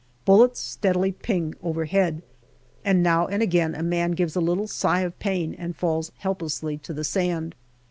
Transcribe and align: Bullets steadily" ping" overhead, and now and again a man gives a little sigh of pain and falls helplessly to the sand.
Bullets 0.25 0.59
steadily" 0.59 1.11
ping" 1.31 1.53
overhead, 1.61 2.23
and 2.83 3.03
now 3.03 3.27
and 3.27 3.43
again 3.43 3.75
a 3.75 3.83
man 3.83 4.13
gives 4.13 4.35
a 4.35 4.41
little 4.41 4.65
sigh 4.65 5.01
of 5.01 5.19
pain 5.19 5.53
and 5.53 5.75
falls 5.75 6.11
helplessly 6.17 6.79
to 6.79 6.91
the 6.91 7.03
sand. 7.03 7.53